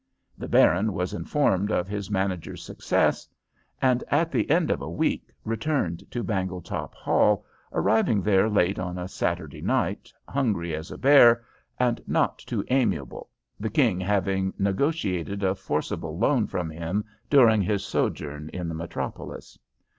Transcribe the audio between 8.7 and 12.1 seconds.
on a Saturday night, hungry as a bear, and